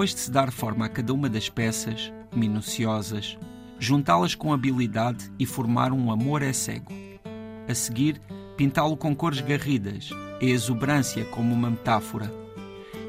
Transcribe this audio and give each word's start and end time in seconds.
Depois 0.00 0.14
de 0.14 0.20
se 0.20 0.30
dar 0.30 0.50
forma 0.50 0.86
a 0.86 0.88
cada 0.88 1.12
uma 1.12 1.28
das 1.28 1.50
peças, 1.50 2.10
minuciosas, 2.34 3.36
juntá-las 3.78 4.34
com 4.34 4.50
habilidade 4.50 5.30
e 5.38 5.44
formar 5.44 5.92
um 5.92 6.10
amor 6.10 6.40
é 6.40 6.54
cego. 6.54 6.90
A 7.68 7.74
seguir, 7.74 8.18
pintá-lo 8.56 8.96
com 8.96 9.14
cores 9.14 9.42
garridas, 9.42 10.08
a 10.40 10.42
exuberância 10.46 11.22
como 11.26 11.52
uma 11.52 11.68
metáfora. 11.68 12.32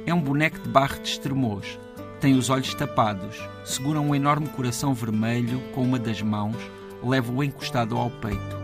É 0.06 0.14
um 0.14 0.20
boneco 0.20 0.60
de 0.60 0.68
barro 0.68 1.02
de 1.02 1.08
extremoz, 1.08 1.80
tem 2.20 2.36
os 2.36 2.50
olhos 2.50 2.74
tapados, 2.74 3.38
segura 3.64 4.02
um 4.02 4.14
enorme 4.14 4.50
coração 4.50 4.94
vermelho 4.94 5.62
com 5.74 5.86
uma 5.86 5.98
das 5.98 6.22
mãos, 6.22 6.58
leva-o 7.02 7.42
encostado 7.42 7.96
ao 7.98 8.10
peito. 8.10 8.58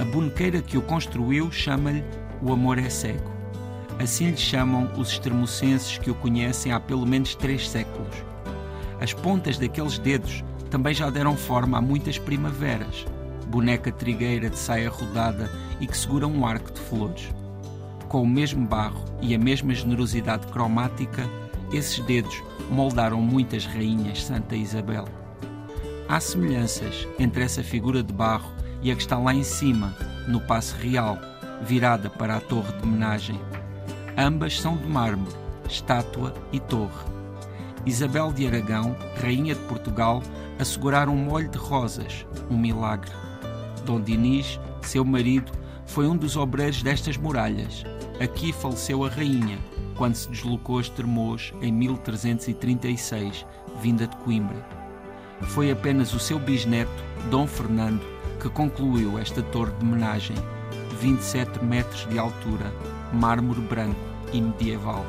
A 0.00 0.04
bonequeira 0.04 0.60
que 0.60 0.76
o 0.76 0.82
construiu 0.82 1.52
chama-lhe 1.52 2.02
O 2.42 2.52
Amor 2.52 2.80
é 2.80 2.90
Cego. 2.90 3.33
Assim 3.98 4.30
lhe 4.30 4.36
chamam 4.36 4.90
os 4.96 5.10
extremocenses 5.10 5.98
que 5.98 6.10
o 6.10 6.14
conhecem 6.14 6.72
há 6.72 6.80
pelo 6.80 7.06
menos 7.06 7.34
três 7.34 7.68
séculos. 7.68 8.14
As 9.00 9.12
pontas 9.12 9.58
daqueles 9.58 9.98
dedos 9.98 10.42
também 10.70 10.94
já 10.94 11.08
deram 11.10 11.36
forma 11.36 11.78
a 11.78 11.80
muitas 11.80 12.18
primaveras, 12.18 13.06
boneca 13.46 13.92
trigueira 13.92 14.50
de 14.50 14.58
saia 14.58 14.90
rodada 14.90 15.50
e 15.80 15.86
que 15.86 15.96
segura 15.96 16.26
um 16.26 16.44
arco 16.44 16.72
de 16.72 16.80
flores. 16.80 17.32
Com 18.08 18.22
o 18.22 18.26
mesmo 18.26 18.66
barro 18.66 19.04
e 19.20 19.34
a 19.34 19.38
mesma 19.38 19.74
generosidade 19.74 20.46
cromática, 20.48 21.28
esses 21.72 21.98
dedos 22.00 22.42
moldaram 22.70 23.20
muitas 23.20 23.66
rainhas 23.66 24.24
Santa 24.24 24.56
Isabel. 24.56 25.04
Há 26.08 26.20
semelhanças 26.20 27.08
entre 27.18 27.42
essa 27.42 27.62
figura 27.62 28.02
de 28.02 28.12
barro 28.12 28.52
e 28.82 28.90
a 28.90 28.94
que 28.94 29.02
está 29.02 29.18
lá 29.18 29.32
em 29.34 29.42
cima, 29.42 29.96
no 30.28 30.40
Passo 30.40 30.76
Real, 30.76 31.18
virada 31.62 32.10
para 32.10 32.36
a 32.36 32.40
torre 32.40 32.72
de 32.72 32.82
homenagem. 32.82 33.40
Ambas 34.16 34.60
são 34.60 34.76
de 34.76 34.86
mármore, 34.86 35.34
estátua 35.68 36.32
e 36.52 36.60
torre. 36.60 37.04
Isabel 37.84 38.32
de 38.32 38.46
Aragão, 38.46 38.96
rainha 39.20 39.54
de 39.54 39.60
Portugal, 39.62 40.22
assegurar 40.58 41.08
um 41.08 41.16
molho 41.16 41.48
de 41.48 41.58
rosas, 41.58 42.24
um 42.48 42.56
milagre. 42.56 43.10
Dom 43.84 44.00
Dinis, 44.00 44.60
seu 44.82 45.04
marido, 45.04 45.50
foi 45.84 46.06
um 46.06 46.16
dos 46.16 46.36
obreiros 46.36 46.80
destas 46.80 47.16
muralhas. 47.16 47.82
Aqui 48.20 48.52
faleceu 48.52 49.04
a 49.04 49.08
rainha, 49.08 49.58
quando 49.96 50.14
se 50.14 50.28
deslocou 50.30 50.78
a 50.78 50.80
Estremoz 50.80 51.52
em 51.60 51.72
1336, 51.72 53.44
vinda 53.80 54.06
de 54.06 54.16
Coimbra. 54.18 54.64
Foi 55.42 55.72
apenas 55.72 56.14
o 56.14 56.20
seu 56.20 56.38
bisneto, 56.38 57.04
Dom 57.30 57.48
Fernando, 57.48 58.04
que 58.40 58.48
concluiu 58.48 59.18
esta 59.18 59.42
torre 59.42 59.72
de 59.72 59.84
homenagem, 59.84 60.36
27 61.00 61.64
metros 61.64 62.06
de 62.08 62.18
altura, 62.18 62.72
mármore 63.14 63.60
branco 63.60 64.00
e 64.32 64.40
medieval. 64.40 65.04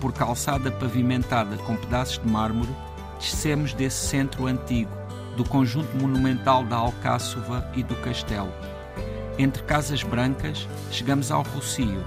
Por 0.00 0.12
calçada 0.12 0.70
pavimentada 0.70 1.56
com 1.58 1.76
pedaços 1.76 2.18
de 2.18 2.28
mármore, 2.28 2.74
descemos 3.18 3.72
desse 3.72 4.06
centro 4.06 4.46
antigo, 4.46 4.90
do 5.36 5.44
conjunto 5.44 5.96
monumental 5.96 6.64
da 6.64 6.76
Alcáçova 6.76 7.68
e 7.74 7.82
do 7.82 7.96
Castelo. 7.96 8.52
Entre 9.38 9.62
casas 9.64 10.02
brancas, 10.02 10.68
chegamos 10.90 11.30
ao 11.32 11.42
Rocio. 11.42 12.04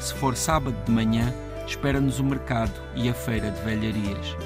Se 0.00 0.14
for 0.14 0.36
sábado 0.36 0.76
de 0.84 0.90
manhã, 0.90 1.32
espera-nos 1.66 2.18
o 2.18 2.24
mercado 2.24 2.72
e 2.94 3.08
a 3.08 3.14
feira 3.14 3.50
de 3.50 3.60
velharias. 3.62 4.36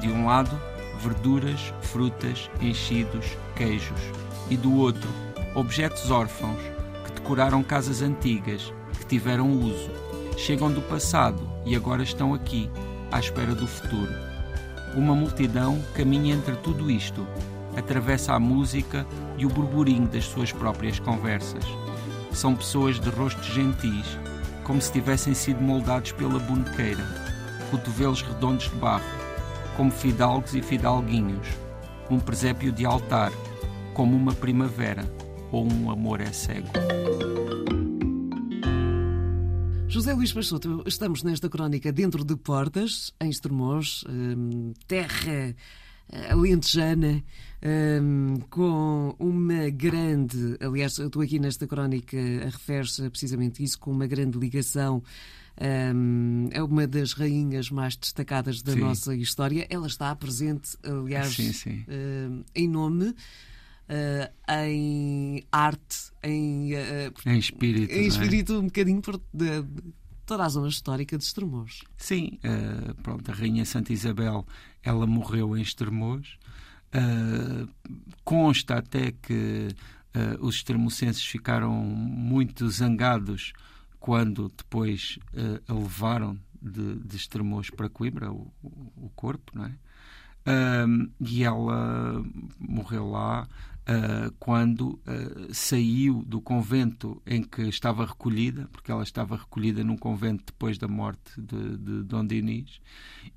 De 0.00 0.08
um 0.08 0.26
lado, 0.26 0.58
verduras, 0.98 1.72
frutas, 1.80 2.50
enchidos, 2.60 3.36
queijos. 3.54 4.00
E 4.50 4.56
do 4.56 4.76
outro, 4.76 5.08
objetos 5.54 6.10
órfãos 6.10 6.60
que 7.04 7.12
decoraram 7.12 7.62
casas 7.62 8.02
antigas, 8.02 8.72
tiveram 9.12 9.52
uso, 9.52 9.90
chegam 10.38 10.72
do 10.72 10.80
passado 10.80 11.46
e 11.66 11.76
agora 11.76 12.02
estão 12.02 12.32
aqui, 12.32 12.70
à 13.10 13.20
espera 13.20 13.54
do 13.54 13.66
futuro. 13.66 14.10
Uma 14.96 15.14
multidão 15.14 15.78
caminha 15.92 16.34
entre 16.34 16.56
tudo 16.56 16.90
isto, 16.90 17.26
atravessa 17.76 18.32
a 18.32 18.40
música 18.40 19.06
e 19.36 19.44
o 19.44 19.50
burburinho 19.50 20.08
das 20.08 20.24
suas 20.24 20.50
próprias 20.50 20.98
conversas. 20.98 21.62
São 22.32 22.56
pessoas 22.56 22.98
de 22.98 23.10
rostos 23.10 23.44
gentis, 23.48 24.18
como 24.64 24.80
se 24.80 24.90
tivessem 24.90 25.34
sido 25.34 25.60
moldados 25.60 26.12
pela 26.12 26.38
bonequeira, 26.38 27.04
cotovelos 27.70 28.22
redondos 28.22 28.70
de 28.70 28.76
barro, 28.76 29.04
como 29.76 29.90
fidalgos 29.90 30.54
e 30.54 30.62
fidalguinhos, 30.62 31.48
um 32.08 32.18
presépio 32.18 32.72
de 32.72 32.86
altar, 32.86 33.30
como 33.92 34.16
uma 34.16 34.32
primavera 34.32 35.04
ou 35.50 35.70
um 35.70 35.90
amor 35.90 36.22
é 36.22 36.32
cego. 36.32 36.68
José 39.92 40.14
Luís 40.14 40.32
Peixoto, 40.32 40.82
estamos 40.86 41.22
nesta 41.22 41.50
crónica 41.50 41.92
dentro 41.92 42.24
de 42.24 42.34
Portas, 42.34 43.12
em 43.20 43.28
Estremoz, 43.28 44.04
hum, 44.08 44.72
terra 44.86 45.54
eh, 46.08 46.32
alentejana, 46.32 47.22
hum, 47.62 48.36
com 48.48 49.14
uma 49.18 49.68
grande. 49.68 50.56
Aliás, 50.62 50.96
eu 50.96 51.08
estou 51.08 51.20
aqui 51.20 51.38
nesta 51.38 51.66
crónica 51.66 52.16
a 52.16 52.48
refere-se 52.48 53.10
precisamente 53.10 53.62
isso, 53.62 53.78
com 53.78 53.90
uma 53.90 54.06
grande 54.06 54.38
ligação. 54.38 55.02
Um, 55.60 56.48
é 56.52 56.62
uma 56.62 56.86
das 56.86 57.12
rainhas 57.12 57.68
mais 57.68 57.94
destacadas 57.94 58.62
da 58.62 58.72
Sim. 58.72 58.80
nossa 58.80 59.14
história. 59.14 59.66
Ela 59.68 59.88
está 59.88 60.16
presente, 60.16 60.70
aliás, 60.82 61.34
Sim, 61.34 61.52
sim. 61.52 61.84
hum, 61.86 62.42
em 62.54 62.66
nome, 62.66 63.14
uh, 63.92 64.52
em 64.64 65.44
arte, 65.52 66.10
em, 66.22 66.72
uh, 66.74 67.12
Em 67.26 67.38
espírito. 67.38 67.92
em 67.92 68.04
é? 68.04 68.06
espírito 68.06 68.58
um 68.58 68.64
bocadinho 68.66 69.00
por 69.02 69.20
de, 69.32 69.62
de 69.62 69.82
toda 70.26 70.44
a 70.44 70.48
zona 70.48 70.68
histórica 70.68 71.16
de 71.18 71.24
Estremoz. 71.24 71.80
Sim, 71.96 72.38
eh, 72.42 72.94
pronto, 73.02 73.30
a 73.30 73.34
Rainha 73.34 73.64
Santa 73.66 73.92
Isabel, 73.92 74.46
ela 74.82 75.06
morreu 75.06 75.56
em 75.56 75.60
Estremoz. 75.62 76.38
Consta 78.24 78.76
até 78.78 79.12
que 79.12 79.68
os 80.40 80.56
extremocenses 80.56 81.24
ficaram 81.24 81.72
muito 81.74 82.68
zangados 82.70 83.52
quando 83.98 84.50
depois 84.56 85.18
a 85.68 85.72
levaram 85.74 86.38
de, 86.60 86.96
de 86.96 87.16
Estremoz 87.16 87.70
para 87.70 87.88
Coimbra, 87.88 88.30
o, 88.32 88.50
o- 88.62 89.10
corpo, 89.16 89.52
não 89.54 89.64
é? 89.66 89.72
E 91.20 91.44
ela 91.44 92.24
morreu 92.82 93.08
lá 93.08 93.48
ah, 93.84 94.30
quando 94.38 94.96
ah, 95.06 95.48
saiu 95.52 96.22
do 96.24 96.40
convento 96.40 97.20
em 97.26 97.42
que 97.42 97.62
estava 97.62 98.06
recolhida, 98.06 98.68
porque 98.70 98.92
ela 98.92 99.02
estava 99.02 99.36
recolhida 99.36 99.82
num 99.82 99.96
convento 99.96 100.44
depois 100.46 100.78
da 100.78 100.86
morte 100.86 101.32
de, 101.36 101.76
de 101.78 102.02
Dom 102.04 102.24
Dinis, 102.24 102.80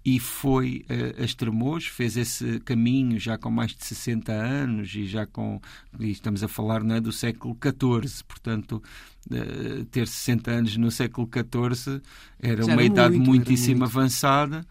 e 0.03 0.19
foi 0.19 0.85
ah, 0.87 1.21
a 1.21 1.25
Estremoz, 1.25 1.87
fez 1.87 2.15
esse 2.15 2.59
caminho 2.59 3.19
já 3.19 3.39
com 3.39 3.49
mais 3.49 3.71
de 3.75 3.83
60 3.83 4.31
anos 4.31 4.93
e 4.93 5.07
já 5.07 5.25
com. 5.25 5.59
e 5.99 6.11
estamos 6.11 6.43
a 6.43 6.47
falar 6.47 6.83
não 6.83 6.95
é, 6.95 7.01
do 7.01 7.11
século 7.11 7.57
XIV, 7.59 8.23
portanto. 8.27 8.83
ah, 9.31 9.85
ter 9.89 10.07
60 10.07 10.51
anos 10.51 10.77
no 10.77 10.91
século 10.91 11.27
XIV 11.27 12.01
era 12.39 12.61
Já 12.61 12.65
uma 12.65 12.73
era 12.73 12.83
idade 12.83 13.15
muito, 13.15 13.27
muitíssimo 13.27 13.79
muito. 13.79 13.89
avançada 13.89 14.63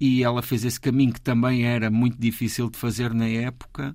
e 0.00 0.24
ela 0.24 0.42
fez 0.42 0.64
esse 0.64 0.80
caminho 0.80 1.12
que 1.12 1.20
também 1.20 1.64
era 1.64 1.90
muito 1.90 2.18
difícil 2.18 2.70
de 2.70 2.78
fazer 2.78 3.12
na 3.12 3.26
época. 3.26 3.92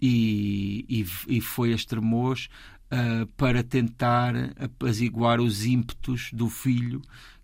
E, 0.00 0.86
e, 0.88 1.36
e 1.36 1.40
foi 1.40 1.72
a 1.72 1.76
Estremoz 1.76 2.48
ah, 2.90 3.26
para 3.36 3.62
tentar 3.62 4.34
apaziguar 4.58 5.40
os 5.40 5.66
ímpetos 5.66 6.30
do 6.32 6.48
filho 6.48 7.02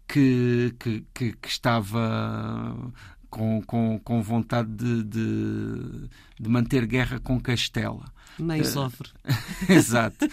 que, 0.08 0.74
que, 0.78 1.04
que, 1.12 1.32
que 1.32 1.48
estava 1.48 2.92
com, 3.30 3.62
com, 3.62 3.98
com 4.02 4.22
vontade 4.22 4.70
de, 4.70 5.02
de, 5.04 6.08
de 6.40 6.48
manter 6.48 6.86
guerra 6.86 7.18
com 7.20 7.40
Castela. 7.40 8.04
Nem 8.38 8.60
Eh, 8.60 8.64
sofre. 8.64 9.08
Exato. 9.68 10.26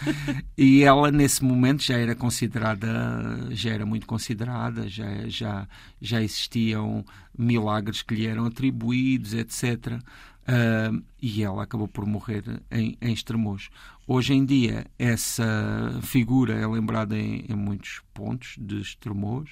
E 0.58 0.84
ela 0.84 1.10
nesse 1.12 1.44
momento 1.44 1.82
já 1.84 1.98
era 1.98 2.14
considerada, 2.16 3.48
já 3.52 3.72
era 3.72 3.86
muito 3.86 4.06
considerada, 4.06 4.90
já 4.90 5.28
já 5.28 5.68
já 6.02 6.22
existiam 6.22 7.06
milagres 7.38 8.02
que 8.02 8.14
lhe 8.16 8.28
eram 8.28 8.46
atribuídos, 8.46 9.34
etc. 9.34 10.02
Ah, 10.46 10.92
e 11.22 11.42
ela 11.44 11.64
acabou 11.64 11.88
por 11.88 12.06
morrer 12.06 12.44
em, 12.70 12.98
em 13.02 13.14
Estremoz. 13.14 13.70
Hoje 14.06 14.34
em 14.34 14.44
dia 14.46 14.86
essa 15.00 15.98
figura 16.02 16.56
é 16.56 16.68
lembrada 16.68 17.18
em, 17.18 17.46
em 17.48 17.56
muitos 17.56 18.02
pontos 18.14 18.56
de 18.60 18.82
Estremoz. 18.82 19.50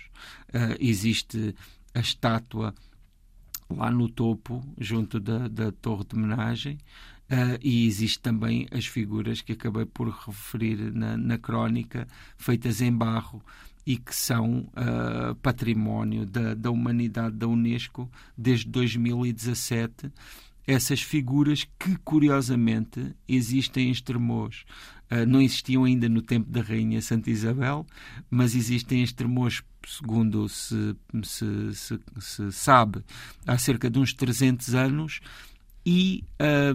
Ah, 0.54 0.76
existe 0.80 1.56
a 1.94 2.00
estátua 2.02 2.74
lá 3.76 3.92
no 3.92 4.10
topo, 4.10 4.62
junto 4.78 5.20
da, 5.20 5.48
da 5.48 5.72
torre 5.72 6.04
de 6.06 6.16
homenagem, 6.16 6.78
ah, 7.30 7.58
e 7.62 7.88
existe 7.88 8.20
também 8.20 8.68
as 8.72 8.86
figuras 8.86 9.42
que 9.42 9.54
acabei 9.54 9.86
por 9.86 10.10
referir 10.10 10.92
na, 10.94 11.16
na 11.16 11.38
crónica, 11.38 12.08
feitas 12.38 12.82
em 12.82 12.92
barro 12.92 13.42
e 13.86 13.98
que 13.98 14.14
são 14.14 14.68
ah, 14.76 15.34
património 15.42 16.26
da, 16.26 16.54
da 16.54 16.70
humanidade 16.70 17.38
da 17.38 17.48
Unesco 17.48 18.12
desde 18.38 18.68
2017. 18.68 20.12
Essas 20.66 21.02
figuras 21.02 21.68
que, 21.80 21.96
curiosamente, 21.98 23.16
existem 23.28 23.88
em 23.88 23.92
Estremoz. 23.92 24.64
Uh, 25.12 25.26
não 25.28 25.42
existiam 25.42 25.84
ainda 25.84 26.08
no 26.08 26.22
tempo 26.22 26.50
da 26.50 26.62
Rainha 26.62 27.02
Santa 27.02 27.30
Isabel, 27.30 27.86
mas 28.30 28.56
existem 28.56 29.00
em 29.00 29.04
Estremoz, 29.04 29.62
segundo 29.86 30.48
se, 30.48 30.96
se, 31.24 31.74
se, 31.74 32.00
se, 32.20 32.52
sabe, 32.52 33.04
há 33.46 33.58
cerca 33.58 33.90
de 33.90 34.00
uns 34.00 34.14
300 34.14 34.74
anos, 34.74 35.20
e 35.86 36.24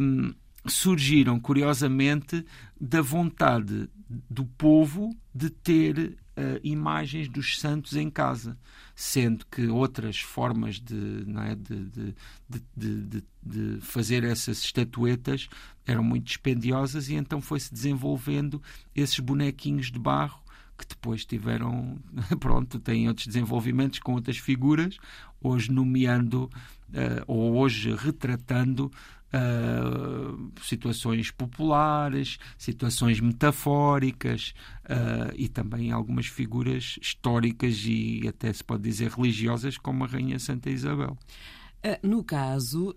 um, 0.00 0.34
surgiram, 0.66 1.38
curiosamente, 1.38 2.44
da 2.80 3.00
vontade 3.00 3.88
do 4.28 4.44
povo 4.44 5.16
de 5.34 5.50
ter 5.50 6.16
uh, 6.36 6.60
imagens 6.62 7.28
dos 7.28 7.58
santos 7.58 7.96
em 7.96 8.10
casa, 8.10 8.56
sendo 8.94 9.46
que 9.46 9.66
outras 9.66 10.20
formas 10.20 10.78
de, 10.78 11.24
é, 11.38 11.54
de, 11.54 12.14
de, 12.76 13.24
de, 13.42 13.80
fazer 13.80 14.24
essas 14.24 14.62
estatuetas 14.62 15.48
eram 15.86 16.02
muito 16.02 16.24
dispendiosas 16.24 17.08
e 17.08 17.14
então 17.14 17.40
foi-se 17.40 17.72
desenvolvendo 17.72 18.62
esses 18.94 19.18
bonequinhos 19.18 19.90
de 19.90 19.98
barro 19.98 20.44
que 20.78 20.86
depois 20.86 21.24
tiveram, 21.24 21.98
pronto, 22.38 22.78
têm 22.78 23.08
outros 23.08 23.26
desenvolvimentos 23.26 23.98
com 23.98 24.12
outras 24.12 24.36
figuras, 24.36 24.98
hoje 25.40 25.72
nomeando 25.72 26.50
uh, 26.90 27.24
ou 27.26 27.56
hoje 27.56 27.94
retratando 27.94 28.90
uh, 29.32 30.52
situações 30.62 31.31
populares, 31.31 32.38
situações 32.58 33.20
metafóricas 33.20 34.55
uh, 34.84 35.32
e 35.37 35.49
também 35.49 35.93
algumas 35.93 36.26
figuras 36.26 36.99
históricas 37.00 37.84
e 37.87 38.26
até 38.28 38.52
se 38.52 38.62
pode 38.62 38.82
dizer 38.82 39.11
religiosas, 39.11 39.78
como 39.78 40.05
a 40.05 40.06
Rainha 40.06 40.38
Santa 40.38 40.70
Isabel. 40.70 41.17
Ah, 41.88 42.00
no 42.02 42.24
caso, 42.24 42.96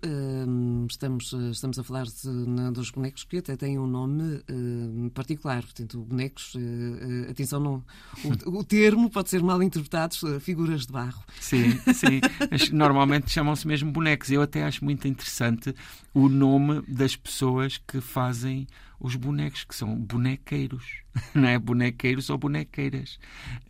estamos, 0.90 1.32
estamos 1.52 1.78
a 1.78 1.84
falar 1.84 2.06
de, 2.06 2.72
dos 2.72 2.90
bonecos 2.90 3.22
que 3.22 3.36
até 3.36 3.56
têm 3.56 3.78
um 3.78 3.86
nome 3.86 4.42
particular. 5.14 5.62
Portanto, 5.62 6.00
bonecos, 6.00 6.54
atenção, 7.30 7.60
não, 7.60 7.84
o, 8.46 8.58
o, 8.58 8.64
termo 8.64 9.08
pode 9.08 9.30
ser 9.30 9.44
mal 9.44 9.62
interpretado, 9.62 10.16
figuras 10.40 10.86
de 10.86 10.92
barro. 10.92 11.22
Sim, 11.38 11.70
sim. 11.94 12.20
Normalmente 12.72 13.30
chamam-se 13.30 13.64
mesmo 13.64 13.92
bonecos. 13.92 14.28
Eu 14.28 14.42
até 14.42 14.64
acho 14.64 14.84
muito 14.84 15.06
interessante 15.06 15.72
o 16.12 16.28
nome 16.28 16.82
das 16.88 17.14
pessoas 17.14 17.78
que 17.78 18.00
fazem 18.00 18.66
os 19.00 19.16
bonecos, 19.16 19.64
que 19.64 19.74
são 19.74 19.96
bonequeiros, 19.96 20.84
não 21.34 21.48
é? 21.48 21.58
Bonequeiros 21.58 22.28
ou 22.28 22.36
bonequeiras. 22.36 23.18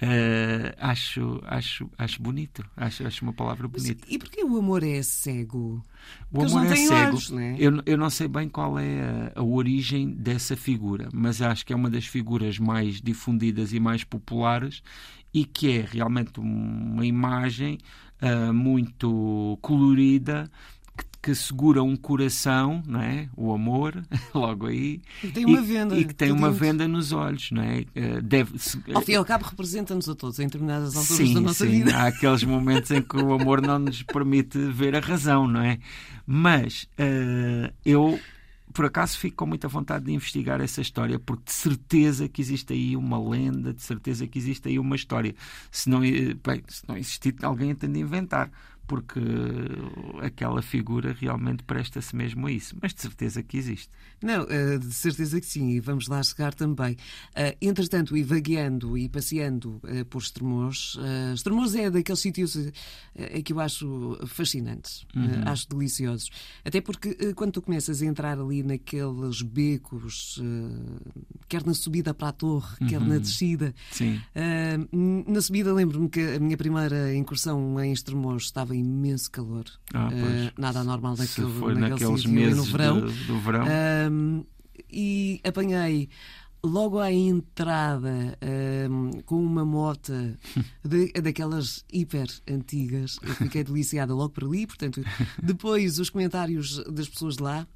Uh, 0.03 0.75
acho, 0.79 1.41
acho, 1.47 1.88
acho 1.97 2.21
bonito, 2.21 2.69
acho, 2.77 3.06
acho 3.06 3.23
uma 3.23 3.32
palavra 3.32 3.69
bonita. 3.69 4.03
Mas, 4.05 4.12
e 4.12 4.19
porquê 4.19 4.43
o 4.43 4.59
amor 4.59 4.82
é 4.82 5.00
cego? 5.03 5.85
O 6.32 6.43
amor 6.43 6.67
é 6.67 6.75
cego. 6.75 7.17
Olhos, 7.17 7.32
é? 7.32 7.56
eu, 7.59 7.81
eu 7.87 7.97
não 7.97 8.11
sei 8.11 8.27
bem 8.27 8.49
qual 8.49 8.77
é 8.77 9.31
a, 9.37 9.41
a, 9.41 9.43
origem 9.43 10.11
dessa 10.11 10.56
figura, 10.56 11.09
mas 11.15 11.41
acho 11.41 11.65
que 11.65 11.73
é 11.73 11.76
uma 11.76 11.88
das 11.88 12.06
figuras 12.06 12.59
mais 12.59 13.00
difundidas 13.00 13.73
e 13.73 13.79
mais 13.79 14.03
populares 14.03 14.83
e 15.33 15.44
que 15.44 15.79
é 15.79 15.87
realmente 15.88 16.41
uma 16.41 17.06
imagem 17.06 17.79
uh, 18.21 18.53
muito 18.53 19.56
colorida 19.62 20.50
que 21.22 21.34
segura 21.34 21.82
um 21.82 21.96
coração, 21.96 22.82
não 22.87 23.00
é? 23.00 23.28
O 23.37 23.52
amor, 23.52 24.02
logo 24.34 24.66
aí. 24.66 25.02
E 25.22 25.28
tem 25.28 25.44
uma 25.44 25.60
venda. 25.60 25.96
E 25.96 26.04
que 26.04 26.14
tem 26.14 26.32
uma 26.32 26.50
venda 26.50 26.88
nos 26.88 27.12
olhos, 27.12 27.50
não 27.50 27.62
é? 27.62 27.84
Eh, 27.94 28.20
deve 28.22 28.54
Ao 28.94 29.02
fim 29.02 29.12
e 29.12 29.16
ao 29.16 29.25
cabo, 29.25 29.44
representa-nos 29.44 30.08
a 30.08 30.14
todos 30.14 30.38
em 30.38 30.46
determinadas 30.46 30.96
alturas 30.96 31.28
sim, 31.28 31.34
da 31.34 31.40
nossa 31.40 31.66
sim. 31.66 31.70
vida. 31.70 31.94
Há 31.94 32.06
aqueles 32.06 32.42
momentos 32.42 32.90
em 32.90 33.02
que 33.02 33.16
o 33.16 33.34
amor 33.34 33.60
não 33.60 33.78
nos 33.78 34.02
permite 34.02 34.58
ver 34.58 34.96
a 34.96 35.00
razão, 35.00 35.46
não 35.46 35.60
é? 35.60 35.78
Mas 36.26 36.84
uh, 36.98 37.72
eu 37.84 38.19
por 38.72 38.84
acaso 38.84 39.19
fico 39.19 39.38
com 39.38 39.46
muita 39.46 39.69
vontade 39.69 40.04
de 40.04 40.12
investigar 40.12 40.60
essa 40.60 40.81
história, 40.81 41.19
porque 41.19 41.44
de 41.46 41.52
certeza 41.52 42.28
que 42.28 42.40
existe 42.40 42.72
aí 42.72 42.96
uma 42.96 43.19
lenda, 43.19 43.75
de 43.75 43.82
certeza 43.82 44.26
que 44.26 44.38
existe 44.38 44.69
aí 44.69 44.78
uma 44.78 44.94
história. 44.94 45.34
Se 45.70 45.90
não, 45.90 46.04
eh, 46.04 46.34
bem, 46.46 46.62
se 46.69 46.82
não 46.87 46.96
existir, 46.96 47.34
alguém 47.42 47.75
tem 47.75 47.90
de 47.90 47.98
inventar 47.98 48.50
porque 48.90 49.20
aquela 50.20 50.60
figura 50.60 51.16
realmente 51.16 51.62
presta-se 51.62 52.16
mesmo 52.16 52.48
a 52.48 52.50
isso. 52.50 52.76
Mas 52.82 52.92
de 52.92 53.00
certeza 53.00 53.40
que 53.40 53.56
existe. 53.56 53.88
Não, 54.20 54.42
eh, 54.50 54.78
de 54.78 54.92
certeza 54.92 55.40
que 55.40 55.46
sim, 55.46 55.70
e 55.70 55.78
vamos 55.78 56.08
lá 56.08 56.20
chegar 56.25 56.52
também. 56.52 56.96
Eh, 57.37 57.56
entretanto, 57.62 58.16
e 58.16 58.25
vagueando 58.25 58.98
e 58.98 59.08
passeando 59.08 59.81
eh, 59.87 60.02
por 60.02 60.20
Estremoz, 60.20 60.98
Estremoz 61.32 61.76
é 61.76 61.88
daqueles 61.88 62.19
sítios 62.19 62.58
que 63.44 63.52
eu 63.52 63.60
acho 63.60 64.19
fascinantes, 64.26 65.06
uhum. 65.14 65.42
acho 65.46 65.69
deliciosos. 65.69 66.28
Até 66.64 66.81
porque 66.81 67.32
quando 67.34 67.52
tu 67.52 67.62
começas 67.62 68.02
a 68.02 68.06
entrar 68.06 68.40
ali 68.40 68.64
naqueles 68.64 69.42
becos, 69.42 70.40
quer 71.48 71.64
na 71.64 71.75
subida 71.75 72.12
para 72.12 72.28
a 72.28 72.32
torre, 72.32 72.76
uhum. 72.81 72.88
quer 72.88 73.00
na 73.00 73.14
uhum. 73.14 73.20
descida. 73.20 73.72
Sim. 73.92 74.20
Na 75.26 75.40
subida 75.40 75.72
lembro-me 75.72 76.08
que 76.08 76.20
a 76.20 76.40
minha 76.40 76.56
primeira 76.56 77.14
incursão 77.14 77.81
em 77.81 77.92
Estremoz 77.92 78.44
estava 78.44 78.75
imenso 78.81 79.31
calor. 79.31 79.65
Ah, 79.94 80.09
uh, 80.09 80.61
nada 80.61 80.81
anormal 80.81 81.17
Se 81.17 81.41
foi 81.43 81.75
naqueles 81.75 82.25
meses 82.27 82.56
no 82.56 82.65
verão. 82.65 83.06
De, 83.06 83.25
do 83.25 83.38
verão. 83.41 83.67
E 84.93 85.41
apanhei 85.44 86.09
logo 86.62 86.99
à 86.99 87.11
entrada 87.11 88.38
um, 88.91 89.23
com 89.23 89.43
uma 89.43 89.65
moto 89.65 90.12
de, 90.85 91.12
daquelas 91.12 91.85
hiper 91.93 92.29
antigas. 92.49 93.19
Eu 93.23 93.35
fiquei 93.35 93.65
deliciada 93.65 94.15
logo 94.15 94.31
por 94.31 94.44
ali. 94.44 94.67
Portanto, 94.67 95.03
depois 95.43 95.99
os 95.99 96.11
comentários 96.11 96.83
das 96.85 97.09
pessoas 97.09 97.37
de 97.37 97.43
lá 97.43 97.67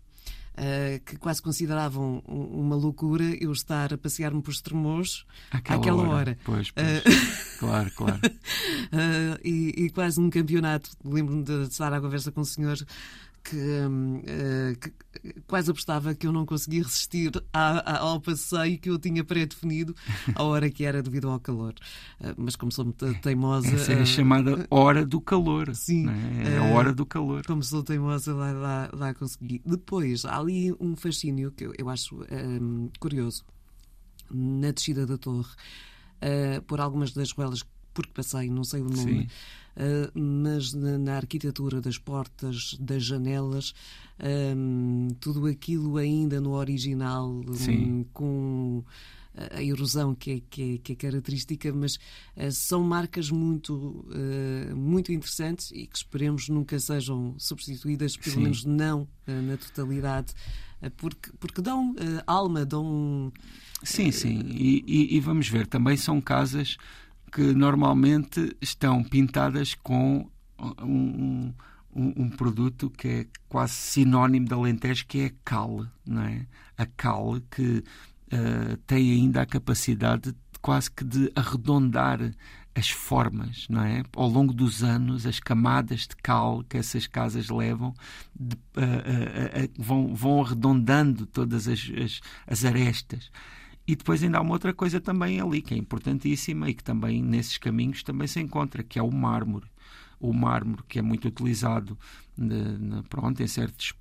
uh, 0.55 1.05
que 1.05 1.17
quase 1.17 1.43
consideravam 1.43 2.23
uma 2.27 2.77
loucura 2.77 3.25
eu 3.41 3.53
estar 3.53 3.93
a 3.93 3.99
passear-me 3.99 4.43
por 4.43 4.53
Estremoz 4.53 5.25
àquela, 5.51 5.81
àquela 5.81 6.03
hora. 6.03 6.11
hora. 6.11 6.39
Pois, 6.45 6.71
pois. 6.71 6.99
Uh, 6.99 7.59
claro, 7.59 7.91
claro. 7.95 8.21
Uh, 8.25 9.34
e, 9.45 9.85
e, 9.85 9.91
quase 9.91 10.21
um 10.21 10.31
campeonato. 10.31 10.91
Lembro-me 11.05 11.43
de 11.43 11.63
estar 11.65 11.93
à 11.93 12.01
conversa 12.01 12.33
com 12.33 12.41
o 12.41 12.45
senhor 12.45 12.79
que, 13.45 13.57
uh, 13.57 14.79
que, 14.81 15.43
quase 15.47 15.71
apostava 15.71 16.15
que 16.15 16.27
eu 16.27 16.33
não 16.33 16.47
conseguia 16.47 16.83
resistir 16.83 17.31
a, 17.53 17.93
a, 17.93 17.99
ao 17.99 18.21
passeio 18.21 18.79
que 18.79 18.89
eu 18.89 18.99
tinha 18.99 19.23
pré-definido 19.23 19.95
à 20.35 20.43
hora 20.43 20.71
que 20.71 20.85
era 20.85 21.03
devido 21.03 21.29
ao 21.29 21.39
calor. 21.39 21.75
Uh, 22.19 22.35
mas 22.39 22.57
como 22.57 22.73
sou 22.73 22.87
muito 22.87 23.15
teimosa. 23.21 23.69
Essa 23.69 23.93
é 23.93 23.99
a 23.99 24.03
uh, 24.03 24.07
chamada 24.07 24.67
hora 24.71 25.05
do 25.05 25.21
calor. 25.21 25.75
Sim. 25.75 26.07
É? 26.09 26.55
é 26.55 26.59
a 26.59 26.65
hora 26.75 26.93
do 26.93 27.05
calor. 27.05 27.45
Como 27.47 27.63
sou 27.63 27.83
teimosa, 27.83 28.35
lá, 28.35 28.53
lá, 28.53 28.91
lá 28.93 29.15
consegui. 29.15 29.61
Depois, 29.65 30.25
há 30.25 30.39
ali 30.39 30.75
um 30.81 30.97
fascínio 30.97 31.53
que 31.53 31.65
eu, 31.67 31.75
eu 31.77 31.91
acho 31.91 32.17
um, 32.33 32.89
curioso. 32.99 33.45
Na 34.31 34.71
descida 34.71 35.07
da 35.07 35.19
torre, 35.19 35.51
por 36.67 36.81
algumas 36.81 37.13
das 37.13 37.31
ruelas 37.31 37.63
porque 37.95 38.13
passei, 38.13 38.51
não 38.51 38.65
sei 38.65 38.83
o 38.83 38.91
nome. 38.91 39.29
Uh, 39.77 40.19
mas 40.19 40.73
na, 40.73 40.99
na, 40.99 41.17
arquitetura 41.17 41.81
das 41.81 41.99
portas, 41.99 42.77
das 42.79 43.05
janelas, 43.05 43.75
um, 44.57 45.09
tudo 45.19 45.47
aquilo 45.47 45.97
ainda 45.97 46.41
no 46.41 46.53
original, 46.53 47.29
um, 47.29 48.05
com 48.13 48.85
a 49.51 49.63
erosão 49.63 50.15
que 50.15 50.31
é, 50.31 50.41
que 50.49 50.75
é, 50.75 50.79
que 50.79 50.93
é 50.93 50.95
característica, 50.95 51.73
mas 51.73 51.97
uh, 52.37 52.51
são 52.53 52.83
marcas 52.83 53.31
muito, 53.31 53.75
uh, 53.75 54.77
muito 54.77 55.13
interessantes 55.13 55.71
e 55.73 55.87
que 55.87 55.97
esperemos 55.97 56.49
nunca 56.49 56.79
sejam 56.79 57.35
substituídas, 57.39 58.17
pelo 58.17 58.37
Sim. 58.37 58.43
menos 58.43 58.65
não 58.65 59.03
uh, 59.03 59.43
na 59.43 59.57
totalidade, 59.57 60.33
porque, 60.97 61.31
porque 61.41 61.63
dão 61.63 61.97
alma, 62.27 62.65
dão. 62.65 63.33
Sim, 63.83 64.11
sim, 64.11 64.41
e, 64.51 64.85
e, 64.87 65.17
e, 65.17 65.21
vamos 65.21 65.49
ver, 65.49 65.67
também 65.67 65.97
são 65.97 66.21
casas 66.21 66.77
que 67.35 67.53
normalmente 67.53 68.57
estão 68.61 69.03
pintadas 69.03 69.75
com 69.75 70.31
um, 70.81 71.53
um, 71.93 72.13
um, 72.17 72.31
produto 72.31 72.89
que 72.89 73.09
é 73.09 73.27
quase 73.49 73.73
sinónimo 73.73 74.47
de 74.47 74.55
Alentejo, 74.55 75.05
que 75.05 75.23
é 75.23 75.27
a 75.27 75.33
cal, 75.45 75.85
não 76.07 76.23
é? 76.23 76.47
A 76.79 76.87
cal 76.87 77.41
que 77.51 77.83
uh, 78.33 78.77
tem 78.87 79.11
ainda 79.11 79.43
a 79.43 79.47
capacidade 79.47 80.31
de, 80.31 80.39
quase 80.63 80.89
que 80.89 81.03
de 81.03 81.33
arredondar 81.35 82.21
as 82.73 82.89
formas, 82.89 83.67
não 83.69 83.83
é? 83.83 84.05
Ao 84.15 84.29
longo 84.29 84.55
dos 84.55 84.85
anos, 84.85 85.27
as 85.27 85.41
camadas 85.41 86.03
de 86.03 86.15
cal 86.23 86.63
que 86.63 86.77
essas 86.77 87.09
casas 87.09 87.49
levam 87.49 87.95
de, 88.39 88.55
uh, 88.55 89.67
uh, 89.67 89.73
vão, 89.77 90.15
vão 90.15 90.41
arredondando 90.41 91.27
todas 91.27 91.67
as, 91.67 91.81
as, 92.01 92.21
as 92.47 92.65
arestas. 92.65 93.29
E 93.87 93.95
depois 93.95 94.23
ainda 94.23 94.39
há 94.39 94.41
uma 94.41 94.53
outra 94.53 94.73
coisa 94.73 95.01
também 95.01 95.41
ali, 95.41 95.61
que 95.61 95.75
é 95.75 95.77
importantíssima 95.77 96.71
e 96.71 96.75
que 96.75 96.83
também 96.83 97.23
nesses 97.23 97.59
caminhos 97.59 98.03
também 98.03 98.27
se 98.27 98.41
encontra, 98.41 98.83
que 98.83 98.99
é 98.99 99.03
o 99.03 99.11
mármore. 99.11 99.67
O 100.19 100.33
mármore 100.33 100.83
que 100.89 100.99
é 100.99 101.03
muito 101.03 101.29
utilizado 101.29 101.99
de, 102.37 102.79
de, 102.79 103.03
pronto, 103.09 103.43
em 103.43 103.47
certos 103.47 103.95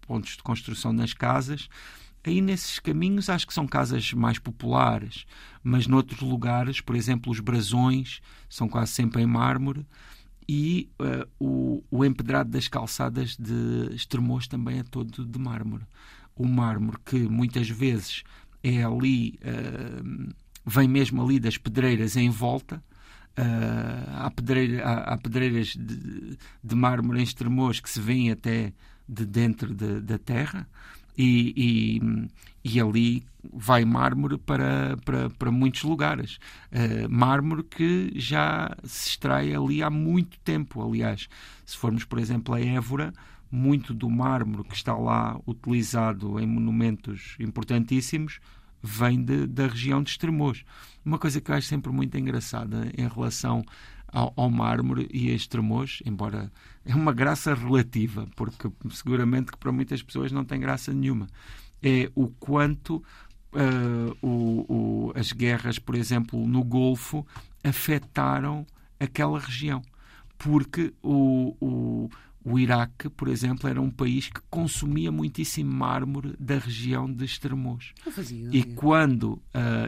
pontos 0.00 0.36
de 0.36 0.42
construção 0.42 0.92
nas 0.92 1.14
casas. 1.14 1.68
Aí 2.24 2.40
nesses 2.40 2.78
caminhos 2.78 3.28
acho 3.28 3.46
que 3.46 3.54
são 3.54 3.66
casas 3.66 4.12
mais 4.12 4.38
populares, 4.38 5.26
mas 5.62 5.86
noutros 5.86 6.20
lugares, 6.20 6.80
por 6.80 6.94
exemplo, 6.94 7.32
os 7.32 7.40
brasões 7.40 8.20
são 8.48 8.68
quase 8.68 8.92
sempre 8.92 9.22
em 9.22 9.26
mármore 9.26 9.84
e 10.48 10.88
uh, 11.00 11.28
o, 11.38 11.84
o 11.90 12.04
empedrado 12.04 12.50
das 12.50 12.68
calçadas 12.68 13.36
de 13.36 13.94
Estremoz 13.94 14.46
também 14.46 14.78
é 14.78 14.82
todo 14.82 15.24
de 15.24 15.38
mármore. 15.38 15.84
O 16.34 16.46
mármore 16.46 16.98
que 17.04 17.16
muitas 17.16 17.68
vezes 17.68 18.22
é 18.62 18.82
ali, 18.82 19.38
uh, 19.42 20.34
vem 20.64 20.88
mesmo 20.88 21.22
ali 21.22 21.40
das 21.40 21.58
pedreiras 21.58 22.16
em 22.16 22.30
volta. 22.30 22.82
Uh, 23.38 24.10
há, 24.18 24.30
pedreira, 24.30 24.84
há, 24.84 25.14
há, 25.14 25.18
pedreiras 25.18 25.68
de, 25.68 26.36
de 26.62 26.74
mármore 26.74 27.20
em 27.20 27.22
Estremoz 27.22 27.80
que 27.80 27.88
se 27.88 27.98
vêem 27.98 28.30
até 28.30 28.74
de 29.08 29.24
dentro 29.24 29.74
de, 29.74 30.00
da 30.00 30.18
terra 30.18 30.68
e, 31.16 31.98
e, 32.64 32.72
e, 32.76 32.80
ali 32.80 33.24
vai 33.52 33.84
mármore 33.84 34.38
para, 34.38 34.96
para, 35.04 35.30
para 35.30 35.50
muitos 35.50 35.82
lugares. 35.82 36.38
Uh, 36.70 37.08
mármore 37.08 37.62
que 37.62 38.12
já 38.14 38.76
se 38.84 39.10
extrai 39.10 39.54
ali 39.54 39.82
há 39.82 39.90
muito 39.90 40.38
tempo. 40.40 40.86
Aliás, 40.86 41.28
se 41.64 41.76
formos, 41.76 42.04
por 42.04 42.18
exemplo, 42.18 42.54
a 42.54 42.60
Évora, 42.60 43.12
muito 43.52 43.92
do 43.92 44.08
mármore 44.08 44.64
que 44.64 44.74
está 44.74 44.96
lá 44.96 45.38
utilizado 45.46 46.40
em 46.40 46.46
monumentos 46.46 47.36
importantíssimos 47.38 48.40
vem 48.82 49.22
de, 49.22 49.46
da 49.46 49.66
região 49.66 50.02
de 50.02 50.10
Estremoz. 50.10 50.64
Uma 51.04 51.18
coisa 51.18 51.38
que 51.38 51.50
eu 51.50 51.54
acho 51.54 51.68
sempre 51.68 51.92
muito 51.92 52.16
engraçada 52.16 52.90
em 52.96 53.06
relação 53.06 53.62
ao, 54.08 54.32
ao 54.34 54.50
mármore 54.50 55.06
e 55.12 55.30
a 55.30 55.34
Estremoz, 55.34 56.02
embora 56.06 56.50
é 56.84 56.94
uma 56.94 57.12
graça 57.12 57.54
relativa, 57.54 58.26
porque 58.34 58.70
seguramente 58.90 59.52
que 59.52 59.58
para 59.58 59.70
muitas 59.70 60.02
pessoas 60.02 60.32
não 60.32 60.44
tem 60.44 60.58
graça 60.58 60.92
nenhuma, 60.92 61.26
é 61.82 62.10
o 62.14 62.28
quanto 62.28 62.96
uh, 63.52 64.16
o, 64.26 64.64
o, 64.68 65.12
as 65.14 65.30
guerras, 65.30 65.78
por 65.78 65.94
exemplo, 65.94 66.46
no 66.48 66.64
Golfo 66.64 67.26
afetaram 67.62 68.66
aquela 68.98 69.38
região. 69.38 69.82
Porque 70.38 70.92
o, 71.02 71.56
o 71.60 72.10
o 72.44 72.58
Iraque, 72.58 73.08
por 73.08 73.28
exemplo, 73.28 73.68
era 73.68 73.80
um 73.80 73.90
país 73.90 74.28
que 74.28 74.40
consumia 74.50 75.12
muitíssimo 75.12 75.72
mármore 75.72 76.34
da 76.38 76.58
região 76.58 77.12
de 77.12 77.24
Estremoz. 77.24 77.92
E 78.52 78.64
quando, 78.64 79.32
uh, 79.32 79.40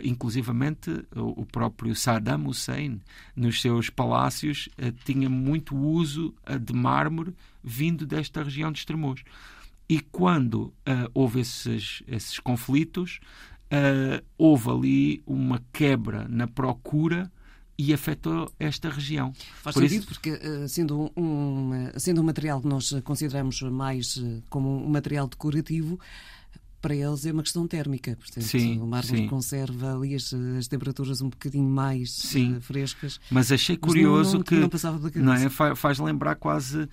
inclusivamente, 0.02 0.90
o, 1.14 1.42
o, 1.42 1.46
próprio 1.46 1.94
Saddam 1.94 2.46
Hussein, 2.46 3.00
nos 3.34 3.60
seus 3.60 3.90
palácios, 3.90 4.68
uh, 4.78 4.92
tinha 5.04 5.28
muito 5.28 5.76
uso 5.76 6.34
uh, 6.48 6.58
de 6.58 6.72
mármore 6.72 7.34
vindo 7.62 8.06
desta 8.06 8.42
região 8.42 8.70
de 8.70 8.78
Estremoz. 8.78 9.22
E 9.88 10.00
quando 10.00 10.72
houve 11.12 11.40
esses, 11.40 12.02
esses 12.08 12.38
conflitos, 12.38 13.20
houve 14.38 14.70
ali 14.70 15.22
uma 15.26 15.62
quebra 15.74 16.26
na 16.26 16.46
procura 16.46 17.30
e 17.76 17.92
afetou 17.92 18.50
esta 18.58 18.88
região. 18.88 19.32
Faz 19.62 19.74
Por 19.74 19.82
sentido, 19.82 20.00
isso... 20.00 20.08
porque 20.08 20.30
eh, 20.30 20.68
sendo 20.68 21.10
um, 21.16 21.70
sendo 21.96 22.20
um 22.20 22.24
material 22.24 22.60
que 22.60 22.68
nós 22.68 22.94
consideramos 23.02 23.60
mais 23.62 24.18
eh, 24.22 24.40
como 24.48 24.84
um 24.84 24.88
material 24.88 25.26
decorativo, 25.26 25.98
para 26.84 26.94
eles 26.94 27.24
é 27.24 27.32
uma 27.32 27.42
questão 27.42 27.66
térmica. 27.66 28.14
Portanto, 28.14 28.44
sim, 28.44 28.78
o 28.78 28.86
mármore 28.86 29.22
sim. 29.22 29.26
conserva 29.26 29.96
ali 29.96 30.14
as, 30.14 30.34
as, 30.34 30.68
temperaturas 30.68 31.22
um 31.22 31.30
bocadinho 31.30 31.66
mais 31.66 32.12
sim. 32.12 32.56
Uh, 32.56 32.60
frescas. 32.60 33.18
Mas 33.30 33.50
achei 33.50 33.74
curioso 33.74 34.18
mas 34.18 34.32
não, 34.32 34.92
não, 34.98 35.10
que 35.10 35.18
não, 35.18 35.24
não 35.24 35.32
é, 35.32 35.74
faz 35.74 35.98
lembrar 35.98 36.34
quase 36.34 36.82
uh, 36.82 36.88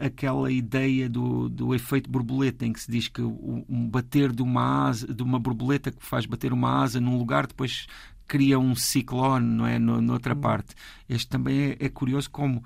aquela 0.00 0.52
ideia 0.52 1.08
do, 1.08 1.48
do 1.48 1.74
efeito 1.74 2.10
borboleta, 2.10 2.66
em 2.66 2.74
que 2.74 2.80
se 2.80 2.90
diz 2.90 3.08
que 3.08 3.22
o, 3.22 3.64
um 3.66 3.88
bater 3.88 4.30
de 4.30 4.42
uma 4.42 4.88
asa, 4.88 5.06
de 5.06 5.22
uma 5.22 5.38
borboleta 5.38 5.90
que 5.90 6.04
faz 6.04 6.26
bater 6.26 6.52
uma 6.52 6.82
asa 6.82 7.00
num 7.00 7.16
lugar, 7.16 7.46
depois 7.46 7.86
cria 8.32 8.58
um 8.58 8.74
ciclone, 8.74 9.46
não 9.46 9.66
é? 9.66 9.78
No, 9.78 10.00
noutra 10.00 10.34
hum. 10.34 10.40
parte. 10.40 10.74
Este 11.06 11.28
também 11.28 11.72
é, 11.72 11.76
é 11.78 11.88
curioso 11.90 12.30
como 12.30 12.60
uh, 12.60 12.64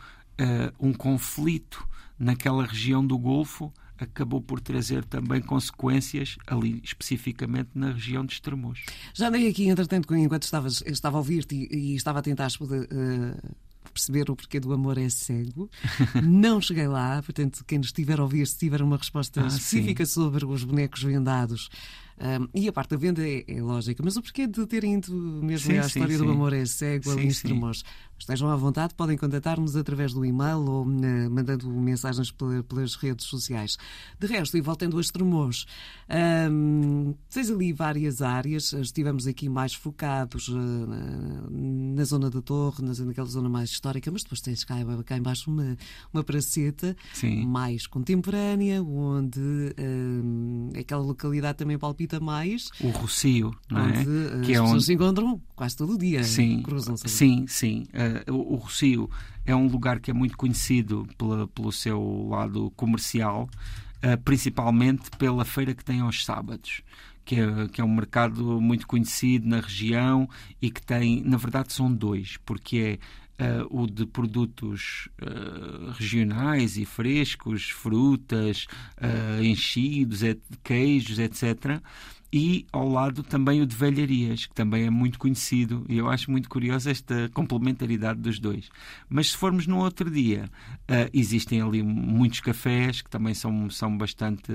um 0.79 0.93
conflito 0.93 1.85
naquela 2.17 2.65
região 2.65 3.05
do 3.05 3.19
Golfo 3.19 3.73
acabou 3.99 4.41
por 4.41 4.61
trazer 4.61 5.05
também 5.07 5.41
consequências 5.41 6.37
ali, 6.47 6.81
especificamente 6.85 7.71
na 7.75 7.93
região 7.93 8.25
de 8.25 8.35
Estremoz. 8.35 8.79
Já 9.13 9.27
andei 9.27 9.49
aqui, 9.49 9.69
entretanto, 9.69 10.15
enquanto 10.15 10.45
estavas, 10.45 10.85
estava 10.87 11.17
a 11.17 11.19
ouvir-te 11.19 11.57
e, 11.57 11.75
e, 11.75 11.97
estava 11.97 12.21
a 12.21 12.23
tentar 12.23 12.49
uh, 12.61 13.55
perceber 13.93 14.31
o 14.31 14.37
porquê 14.37 14.61
do 14.61 14.73
amor 14.73 14.99
é 14.99 15.09
cego. 15.09 15.69
Não 16.23 16.61
cheguei 16.61 16.87
lá, 16.87 17.21
portanto, 17.23 17.65
quem 17.67 17.79
nos 17.79 17.89
estiver 17.89 18.21
a 18.21 18.23
ouvir, 18.23 18.47
se 18.47 18.57
tiver 18.57 18.83
uma 18.83 18.99
resposta 18.99 19.43
ah, 19.43 19.47
específica 19.49 20.07
sim. 20.07 20.13
sobre 20.13 20.45
os 20.45 20.63
bonecos 20.63 21.03
vendados, 21.03 21.71
um, 22.19 22.49
e 22.55 22.67
a 22.67 22.73
parte 22.73 22.91
da 22.91 22.97
venda 22.97 23.23
é, 23.27 23.45
é, 23.47 23.61
lógica, 23.61 24.03
mas 24.03 24.17
o 24.17 24.23
porquê 24.23 24.47
de 24.47 24.67
terem 24.67 24.95
ido 24.95 25.13
mesmo 25.15 25.71
sim, 25.71 25.79
à 25.79 25.87
história 25.87 26.17
sim, 26.17 26.25
do 26.25 26.31
amor? 26.31 26.53
É 26.53 26.65
cego 26.65 27.11
ali 27.11 27.25
em 27.25 27.29
Estremoz? 27.29 27.85
Estejam 28.19 28.49
à 28.49 28.57
vontade, 28.57 28.95
podem 28.95 29.17
contatar-nos 29.17 29.77
através 29.77 30.13
do 30.13 30.25
e-mail 30.25 30.59
ou 30.59 30.85
uh, 30.85 31.31
mandando 31.31 31.69
mensagens 31.69 32.33
pelas 32.69 32.95
redes 32.97 33.27
sociais. 33.27 33.77
De 34.19 34.27
resto, 34.27 34.57
e 34.57 34.61
voltando 34.61 34.99
a 34.99 35.01
Estremoz, 35.01 35.67
um, 36.51 37.15
tens 37.31 37.51
ali 37.51 37.73
várias 37.73 38.23
áreas, 38.23 38.73
estivemos 38.73 39.27
aqui 39.27 39.49
mais 39.49 39.75
focados 39.75 40.49
uh, 40.49 40.57
na 41.51 42.05
zona 42.05 42.31
da 42.31 42.41
torre, 42.41 42.83
naquela 42.83 43.29
zona 43.29 43.49
mais 43.49 43.71
histórica, 43.71 44.11
mas 44.11 44.23
depois 44.23 44.41
tens 44.41 44.65
cá, 44.65 44.77
cá 45.05 45.17
embaixo 45.17 45.51
uma, 45.51 45.77
uma 46.13 46.25
praceta 46.25 46.97
mais 47.45 47.87
contemporânea, 47.87 48.83
onde 48.83 49.41
um, 49.79 50.71
aquela 50.79 51.03
localidade 51.03 51.59
também 51.59 51.79
palpita 51.79 52.19
mais. 52.19 52.71
O 52.81 52.89
Rocio, 52.89 53.55
não 53.71 53.89
é? 53.89 54.05
que 54.45 54.53
as 54.53 54.59
é 54.59 54.61
onde 54.61 54.85
se 54.85 54.93
encontram 54.93 55.41
quase 55.55 55.77
todo 55.77 55.95
o 55.95 55.99
dia. 55.99 56.25
Sim, 56.25 56.63
sim, 57.07 57.47
sim. 57.47 57.87
Uh, 57.93 58.06
o, 58.29 58.55
o 58.55 58.57
Rocio 58.57 59.11
é 59.45 59.55
um 59.55 59.69
lugar 59.69 60.01
que 60.01 60.11
é 60.11 60.15
muito 60.15 60.37
conhecido 60.37 61.07
pela, 61.17 61.47
pelo 61.49 61.71
seu 61.71 62.29
lado 62.29 62.71
comercial, 62.77 63.49
uh, 63.99 64.21
principalmente 64.25 65.11
pela 65.19 65.45
feira 65.45 65.75
que 65.75 65.85
tem 65.85 66.01
aos 66.01 66.25
sábados. 66.25 66.83
Que 67.25 67.41
é, 67.41 67.69
que 67.73 67.81
é, 67.81 67.85
um 67.85 67.93
mercado 67.93 68.61
muito 68.61 68.87
conhecido 68.87 69.49
na 69.49 69.59
região 69.59 70.29
e 70.63 70.71
que 70.71 70.81
tem, 70.81 71.25
na 71.25 71.37
verdade, 71.37 71.73
são 71.73 71.93
dois, 71.93 72.37
porque 72.47 73.01
é 73.37 73.63
uh, 73.63 73.83
o 73.83 73.87
de 73.87 74.07
produtos 74.07 75.09
uh, 75.21 75.91
regionais 75.99 76.77
e 76.77 76.85
frescos, 76.85 77.69
frutas, 77.69 78.67
uh, 78.99 79.43
enchidos, 79.43 80.21
queijos, 80.63 81.19
etc 81.19 81.83
e 82.37 82.67
ao 82.71 82.87
lado 82.87 83.23
também 83.23 83.63
o 83.63 83.67
de 83.67 83.75
velharias, 83.75 84.45
que 84.45 84.55
também 84.55 84.85
é 84.85 84.91
muito 84.91 85.19
conhecido, 85.19 85.87
e 85.89 85.97
eu 85.97 86.11
acho 86.11 86.31
muito 86.31 86.51
curiosa 86.51 86.91
esta 86.91 87.31
complementaridade 87.33 88.21
dos 88.21 88.39
dois. 88.39 88.69
Mas 89.09 89.31
se 89.31 89.39
formos 89.39 89.67
no 89.67 89.79
outro 89.79 90.11
dia, 90.11 90.45
uh, 90.83 91.09
existem 91.15 91.63
ali 91.63 91.83
muitos 91.83 92.41
cafés 92.41 93.01
que 93.01 93.09
também 93.09 93.33
são, 93.33 93.71
são 93.71 93.97
bastante 93.97 94.53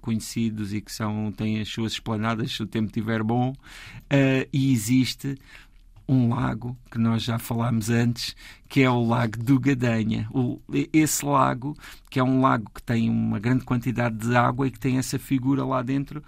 conhecidos 0.00 0.74
e 0.74 0.80
que 0.80 0.90
são, 0.90 1.30
têm 1.30 1.60
as 1.60 1.68
suas 1.68 1.92
esplanadas 1.92 2.50
se 2.50 2.64
o 2.64 2.66
tempo 2.66 2.86
estiver 2.86 3.22
bom, 3.22 3.52
uh, 3.52 4.48
e 4.52 4.72
existe 4.72 5.38
um 6.10 6.34
lago 6.34 6.76
que 6.90 6.98
nós 6.98 7.22
já 7.22 7.38
falámos 7.38 7.88
antes, 7.88 8.34
que 8.68 8.82
é 8.82 8.90
o 8.90 9.04
Lago 9.04 9.38
do 9.38 9.60
Gadanha. 9.60 10.28
O, 10.32 10.60
esse 10.92 11.24
lago, 11.24 11.76
que 12.10 12.18
é 12.18 12.24
um 12.24 12.40
lago 12.40 12.68
que 12.74 12.82
tem 12.82 13.08
uma 13.08 13.38
grande 13.38 13.64
quantidade 13.64 14.16
de 14.16 14.34
água 14.34 14.66
e 14.66 14.72
que 14.72 14.80
tem 14.80 14.98
essa 14.98 15.20
figura 15.20 15.64
lá 15.64 15.80
dentro 15.82 16.20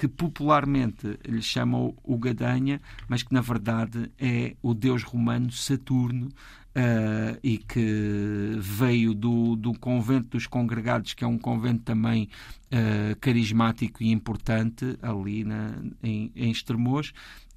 que 0.00 0.08
popularmente 0.08 1.18
lhe 1.28 1.42
chamam 1.42 1.94
o 2.02 2.16
Gadanha, 2.16 2.80
mas 3.06 3.22
que 3.22 3.34
na 3.34 3.42
verdade 3.42 4.10
é 4.18 4.56
o 4.62 4.72
deus 4.72 5.02
romano 5.02 5.52
Saturno 5.52 6.28
uh, 6.28 7.38
e 7.44 7.58
que 7.58 8.56
veio 8.58 9.12
do, 9.12 9.56
do 9.56 9.78
convento 9.78 10.28
dos 10.28 10.46
congregados, 10.46 11.12
que 11.12 11.22
é 11.22 11.26
um 11.26 11.36
convento 11.36 11.82
também 11.82 12.30
uh, 12.72 13.14
carismático 13.20 14.02
e 14.02 14.10
importante 14.10 14.96
ali 15.02 15.44
na, 15.44 15.74
em, 16.02 16.32
em 16.34 16.50
Estremoz, 16.50 17.12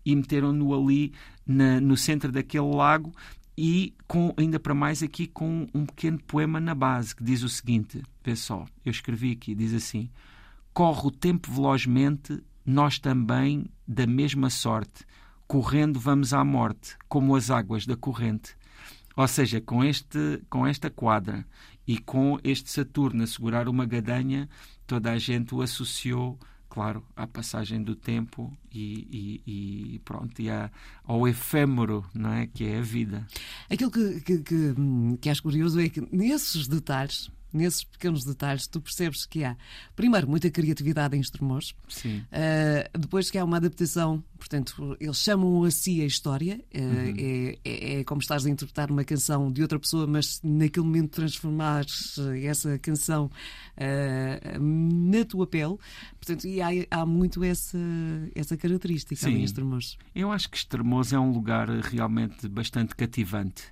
e 0.06 0.14
meteram-no 0.14 0.78
ali 0.78 1.14
na, 1.48 1.80
no 1.80 1.96
centro 1.96 2.30
daquele 2.30 2.76
lago 2.76 3.14
e 3.58 3.94
com, 4.06 4.34
ainda 4.36 4.60
para 4.60 4.74
mais 4.74 5.02
aqui 5.02 5.28
com 5.28 5.66
um 5.74 5.86
pequeno 5.86 6.20
poema 6.28 6.60
na 6.60 6.76
base 6.76 7.16
que 7.16 7.24
diz 7.24 7.42
o 7.42 7.48
seguinte, 7.48 8.04
pessoal, 8.22 8.68
eu 8.86 8.92
escrevi 8.92 9.32
aqui, 9.32 9.56
diz 9.56 9.74
assim 9.74 10.10
corre 10.74 11.08
o 11.08 11.12
tempo 11.12 11.51
velozmente, 11.51 12.42
nós 12.65 12.98
também, 12.98 13.65
da 13.88 14.08
mesma 14.08 14.50
sorte, 14.50 15.06
correndo 15.48 16.00
vamos 16.00 16.34
à 16.34 16.44
morte, 16.44 16.98
como 17.08 17.36
as 17.36 17.51
águas 17.51 17.86
da 17.86 17.96
corrente. 17.96 18.56
Ou 19.15 19.27
seja, 19.27 19.62
com, 19.62 19.84
este, 19.84 20.42
com 20.50 20.65
esta 20.65 20.89
quadra 20.89 21.46
e 21.86 22.00
com 22.00 22.39
este 22.44 22.72
Saturno 22.72 23.24
a 23.24 23.27
segurar 23.27 23.70
uma 23.70 23.86
gadanha, 23.86 24.50
toda 24.88 25.12
a 25.12 25.20
gente 25.20 25.53
o 25.53 25.62
associou, 25.62 26.39
claro, 26.68 27.06
à 27.15 27.27
passagem 27.27 27.84
do 27.84 27.96
tempo 27.96 28.51
e, 28.74 29.42
e, 29.46 29.94
e 29.96 30.00
pronto, 30.00 30.42
e 30.42 30.50
a, 30.50 30.72
ao 31.03 31.27
efêmero, 31.27 32.03
não 32.15 32.34
é? 32.34 32.48
Que 32.48 32.65
é 32.65 32.80
a 32.80 32.82
vida. 32.82 33.27
Aquilo 33.70 33.92
que, 33.92 34.22
que, 34.22 34.39
que, 34.39 34.75
que 35.22 35.30
acho 35.30 35.44
curioso 35.44 35.80
é 35.80 35.89
que 35.89 36.01
nesses 36.12 36.68
detalhes 36.68 37.30
nesses 37.54 37.84
pequenos 37.84 38.26
detalhes, 38.26 38.68
tu 38.68 38.82
percebes 38.82 39.26
que 39.26 39.44
há, 39.44 39.56
primeiro, 39.96 40.28
muita 40.28 40.50
criatividade 40.50 41.16
em 41.16 41.20
Estremoz, 41.20 41.74
Sim. 41.88 42.20
Uh, 42.32 42.98
depois 42.98 43.30
que 43.30 43.38
há 43.38 43.44
uma 43.46 43.58
adaptação, 43.58 44.24
portanto, 44.38 44.98
eles 45.00 45.18
chamam 45.18 45.64
a 45.64 45.72
si 45.72 46.02
a 46.02 46.06
história, 46.06 46.60
uh, 46.74 46.80
uhum. 46.80 47.16
é, 47.18 47.58
é, 47.64 48.00
é, 48.00 48.04
como 48.04 48.22
estás 48.22 48.46
a 48.46 48.50
interpretar 48.50 48.90
uma 48.90 49.04
canção 49.04 49.52
de 49.52 49.62
outra 49.62 49.80
pessoa, 49.80 50.08
mas 50.08 50.42
naquele 50.44 50.86
momento 50.86 51.12
transformar 51.12 51.86
essa 52.44 52.78
canção 52.80 53.26
uh, 53.78 54.60
na 54.60 55.24
tua 55.26 55.46
pele, 55.46 55.78
portanto, 56.16 56.46
e 56.48 56.62
há, 56.62 56.70
há 56.90 57.06
muito 57.06 57.44
essa, 57.44 57.78
essa 58.34 58.58
característica 58.58 59.16
Sim. 59.16 59.36
em 59.36 59.44
Estremoz. 59.44 59.98
Eu 60.16 60.32
acho 60.32 60.50
que 60.50 60.58
Estremoz 60.58 61.14
é 61.14 61.20
um 61.20 61.32
lugar 61.32 61.70
realmente 61.70 62.48
bastante 62.48 62.96
cativante. 62.96 63.64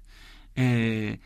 É 0.56 1.18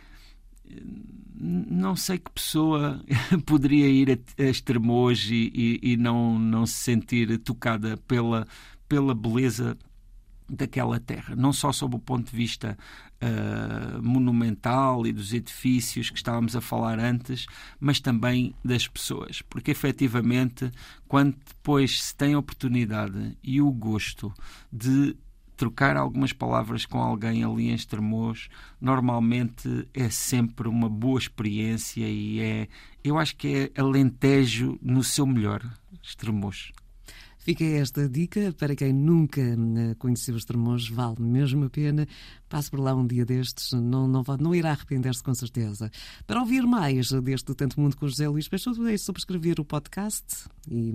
não 1.38 1.95
sei 1.95 2.17
que 2.17 2.31
pessoa 2.31 3.03
poderia 3.45 3.88
ir 3.88 4.12
a, 4.12 4.43
a 4.43 4.45
Estremoz 4.45 5.27
e, 5.29 5.51
e, 5.53 5.93
e, 5.93 5.98
não, 5.98 6.39
não 6.39 6.65
se 6.65 6.75
sentir 6.75 7.38
tocada 7.39 7.98
pela, 8.07 8.48
pela 8.88 9.13
beleza 9.13 9.77
daquela 10.48 11.00
terra, 11.00 11.36
não 11.36 11.51
só 11.51 11.72
sob 11.72 11.95
o 11.95 12.00
ponto 12.00 12.29
de 12.29 12.38
vista 12.38 12.77
uh, 13.15 14.01
monumental 14.01 15.05
e 15.07 15.12
dos 15.12 15.34
edifícios 15.34 16.10
que 16.10 16.17
estávamos 16.17 16.55
a 16.55 16.62
falar 16.62 17.00
antes, 17.00 17.48
mas 17.79 18.00
também 18.00 18.53
das 18.63 18.88
pessoas, 18.88 19.41
porque 19.41 19.72
efetivamente, 19.72 20.72
quando 21.07 21.36
depois 21.48 22.03
se 22.03 22.15
tem 22.15 22.36
a 22.36 22.39
oportunidade 22.39 23.36
e 23.43 23.60
o 23.60 23.72
gosto 23.72 24.31
de 24.72 25.15
trocar 25.56 25.98
algumas 25.98 26.34
palavras 26.34 26.86
com 26.86 27.02
alguém 27.02 27.44
ali 27.44 27.70
em 27.70 27.76
Estremoz 27.76 28.50
normalmente 28.80 29.88
é 29.94 30.10
sempre 30.10 30.68
uma 30.68 30.90
boa 30.90 31.20
experiência 31.20 32.08
e 32.08 32.40
é, 32.40 32.68
eu 33.04 33.18
acho 33.18 33.36
que 33.36 33.72
é 33.76 33.82
alentejo 33.82 34.78
no 34.82 35.04
seu 35.04 35.26
melhor, 35.26 35.62
Estremoz. 36.02 36.72
Fica 37.46 37.64
esta 37.64 38.10
dica 38.10 38.52
para 38.58 38.76
quem 38.76 38.92
nunca 38.92 39.40
eh, 39.40 39.94
conheceu 40.00 40.36
Estremoz, 40.36 40.90
vale 40.90 41.22
mesmo 41.22 41.66
a 41.66 41.70
pena. 41.70 42.08
Passe 42.50 42.72
por 42.72 42.80
lá 42.80 42.96
um 42.96 43.06
dia 43.06 43.24
destes, 43.24 43.72
não, 43.72 44.08
não, 44.08 44.24
não 44.40 44.56
irá 44.56 44.72
arrepender-se 44.72 45.22
com 45.22 45.32
certeza. 45.36 45.92
Para 46.26 46.40
ouvir 46.40 46.64
mais 46.64 47.12
deste 47.12 47.54
Tanto 47.54 47.80
Mundo 47.80 47.98
com 47.98 48.08
José 48.08 48.28
Luís 48.28 48.48
Peixoto, 48.48 48.88
é 48.88 48.98
subscrever 48.98 49.60
o 49.60 49.64
podcast 49.64 50.26
e 50.68 50.92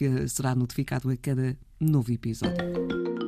eh, 0.00 0.26
será 0.26 0.52
notificado 0.56 1.08
a 1.10 1.16
cada 1.16 1.56
novo 1.78 2.10
episódio. 2.10 3.23